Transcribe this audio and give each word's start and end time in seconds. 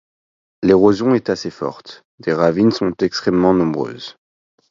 L'érosion 0.63 1.13
est 1.13 1.29
assez 1.29 1.51
forte, 1.51 2.01
des 2.17 2.33
ravines 2.33 2.71
sont 2.71 2.91
extrêmement 3.01 3.53
nombreuses. 3.53 4.15